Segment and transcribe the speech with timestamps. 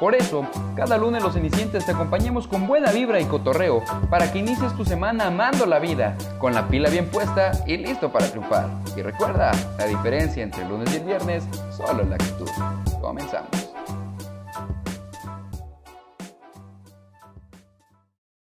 [0.00, 0.46] Por eso,
[0.76, 4.82] cada lunes los cenicientes te acompañamos con buena vibra y cotorreo para que inicies tu
[4.82, 8.70] semana amando la vida, con la pila bien puesta y listo para triunfar.
[8.96, 11.44] Y recuerda, la diferencia entre el lunes y el viernes
[11.76, 12.48] solo es la actitud.
[13.02, 13.59] Comenzamos.